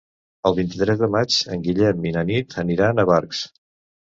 El 0.49 0.55
vint-i-tres 0.59 1.01
de 1.03 1.09
maig 1.17 1.37
en 1.55 1.65
Guillem 1.67 2.09
i 2.13 2.17
na 2.17 2.25
Nit 2.33 2.59
aniran 2.65 3.05
a 3.05 3.07
Barx. 3.11 3.47